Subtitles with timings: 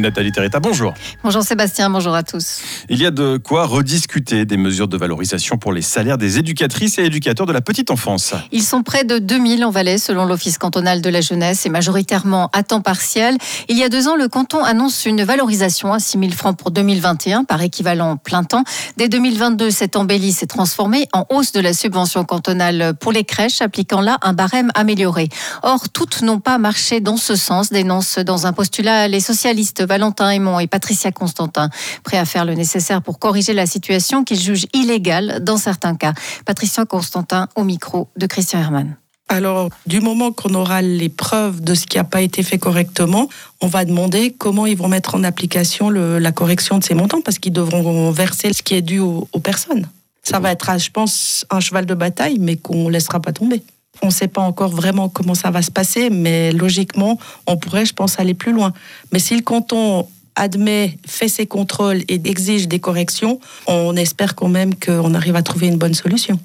[0.00, 0.94] Nathalie Terretta, bonjour.
[1.22, 2.60] Bonjour Sébastien, bonjour à tous.
[2.88, 6.98] Il y a de quoi rediscuter des mesures de valorisation pour les salaires des éducatrices
[6.98, 8.34] et éducateurs de la petite enfance.
[8.52, 12.50] Ils sont près de 2000 en Valais selon l'Office cantonal de la jeunesse et majoritairement
[12.52, 13.36] à temps partiel.
[13.68, 16.70] Il y a deux ans, le canton annonce une valorisation à 6 000 francs pour
[16.70, 18.64] 2021 par équivalent plein temps.
[18.96, 23.60] Dès 2022, cette embellie s'est transformée en hausse de la subvention cantonale pour les crèches,
[23.60, 25.28] appliquant là un barème amélioré.
[25.62, 30.30] Or, toutes n'ont pas marché dans ce sens, dénoncent dans un postulat les socialistes Valentin
[30.30, 31.70] Aymon et Patricia Constantin,
[32.04, 36.12] prêts à faire le nécessaire pour corriger la situation qu'ils jugent illégale dans certains cas.
[36.44, 38.96] Patricia Constantin au micro de Christian Hermann.
[39.28, 43.28] Alors, du moment qu'on aura les preuves de ce qui n'a pas été fait correctement,
[43.62, 47.38] on va demander comment ils vont mettre en application la correction de ces montants, parce
[47.38, 49.88] qu'ils devront verser ce qui est dû aux, aux personnes.
[50.22, 53.62] Ça va être, je pense, un cheval de bataille, mais qu'on ne laissera pas tomber.
[54.02, 57.86] On ne sait pas encore vraiment comment ça va se passer, mais logiquement, on pourrait,
[57.86, 58.72] je pense, aller plus loin.
[59.12, 64.48] Mais si le canton admet, fait ses contrôles et exige des corrections, on espère quand
[64.48, 66.38] même qu'on arrive à trouver une bonne solution.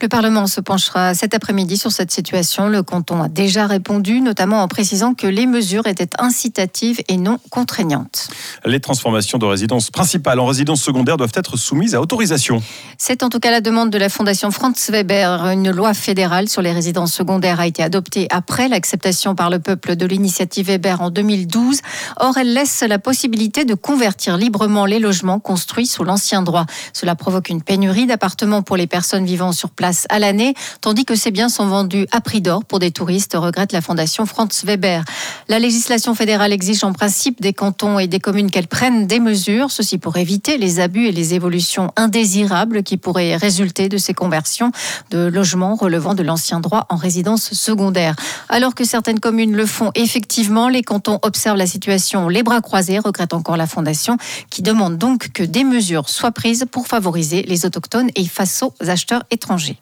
[0.00, 2.68] Le Parlement se penchera cet après-midi sur cette situation.
[2.68, 7.38] Le canton a déjà répondu, notamment en précisant que les mesures étaient incitatives et non
[7.50, 8.28] contraignantes.
[8.64, 12.62] Les transformations de résidence principale en résidence secondaire doivent être soumises à autorisation.
[12.96, 15.46] C'est en tout cas la demande de la Fondation Franz Weber.
[15.46, 19.96] Une loi fédérale sur les résidences secondaires a été adoptée après l'acceptation par le peuple
[19.96, 21.80] de l'initiative Weber en 2012.
[22.20, 26.66] Or, elle laisse la possibilité de convertir librement les logements construits sous l'ancien droit.
[26.92, 31.16] Cela provoque une pénurie d'appartements pour les personnes vivant sur place à l'année, tandis que
[31.16, 35.02] ces biens sont vendus à prix d'or pour des touristes, regrette la Fondation Franz Weber.
[35.48, 39.72] La législation fédérale exige en principe des cantons et des communes qu'elles prennent des mesures,
[39.72, 44.70] ceci pour éviter les abus et les évolutions indésirables qui pourraient résulter de ces conversions
[45.10, 48.14] de logements relevant de l'ancien droit en résidence secondaire.
[48.48, 52.98] Alors que certaines communes le font effectivement, les cantons observent la situation les bras croisés,
[52.98, 54.18] regrette encore la Fondation,
[54.50, 58.74] qui demande donc que des mesures soient prises pour favoriser les autochtones et face aux
[58.88, 59.78] acheteurs étrangers.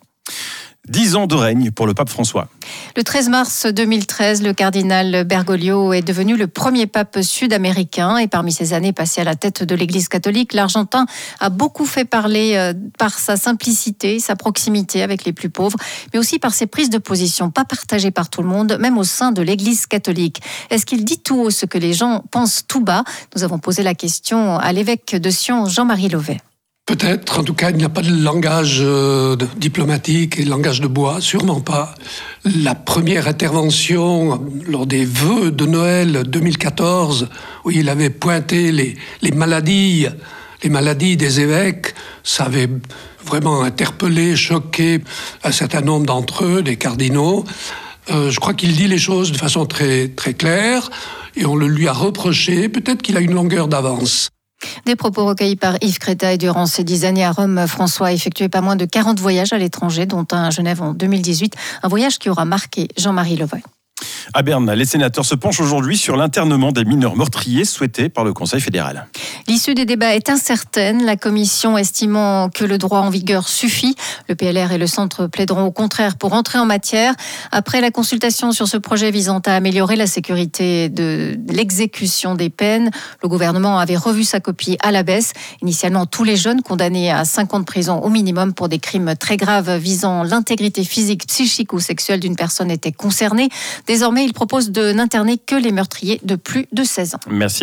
[0.88, 2.48] Dix ans de règne pour le pape François.
[2.96, 8.50] Le 13 mars 2013, le cardinal Bergoglio est devenu le premier pape sud-américain et parmi
[8.50, 11.06] ses années passées à la tête de l'Église catholique, l'Argentin
[11.38, 15.78] a beaucoup fait parler euh, par sa simplicité, sa proximité avec les plus pauvres,
[16.12, 19.04] mais aussi par ses prises de position pas partagées par tout le monde, même au
[19.04, 20.40] sein de l'Église catholique.
[20.70, 23.04] Est-ce qu'il dit tout haut ce que les gens pensent tout bas?
[23.36, 26.38] Nous avons posé la question à l'évêque de Sion, Jean-Marie Lauvet.
[26.90, 30.80] Peut-être, en tout cas, il n'y a pas de langage euh, diplomatique et de langage
[30.80, 31.94] de bois, sûrement pas.
[32.44, 37.28] La première intervention lors des vœux de Noël 2014,
[37.64, 38.96] où il avait pointé les,
[39.30, 40.08] maladies,
[40.64, 42.68] les maladies des évêques, ça avait
[43.24, 45.00] vraiment interpellé, choqué
[45.44, 47.44] un certain nombre d'entre eux, des cardinaux.
[48.10, 50.90] Euh, je crois qu'il dit les choses de façon très, très claire,
[51.36, 52.68] et on le lui a reproché.
[52.68, 54.30] Peut-être qu'il a une longueur d'avance.
[54.86, 58.48] Des propos recueillis par Yves Créta durant ces dix années à Rome, François a effectué
[58.48, 62.18] pas moins de 40 voyages à l'étranger, dont un à Genève en 2018, un voyage
[62.18, 63.60] qui aura marqué Jean-Marie Levoy.
[64.32, 68.32] À Berne, les sénateurs se penchent aujourd'hui sur l'internement des mineurs meurtriers souhaités par le
[68.32, 69.08] Conseil fédéral.
[69.48, 73.96] L'issue des débats est incertaine, la commission estimant que le droit en vigueur suffit.
[74.28, 77.14] Le PLR et le centre plaideront au contraire pour entrer en matière.
[77.50, 82.92] Après la consultation sur ce projet visant à améliorer la sécurité de l'exécution des peines,
[83.24, 85.32] le gouvernement avait revu sa copie à la baisse.
[85.60, 89.14] Initialement, tous les jeunes condamnés à 5 ans de prison au minimum pour des crimes
[89.18, 93.48] très graves visant l'intégrité physique, psychique ou sexuelle d'une personne étaient concernés.
[94.20, 97.20] Désormais, il propose de n'interner que les meurtriers de plus de 16 ans.
[97.30, 97.58] Merci.